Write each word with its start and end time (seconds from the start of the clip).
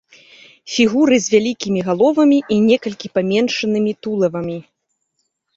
Фігуры 0.75 1.15
з 1.25 1.33
вялікімі 1.33 1.83
галовамі 1.89 2.39
і 2.55 2.57
некалькі 2.71 3.13
паменшанымі 3.19 3.93
тулавамі. 4.07 4.57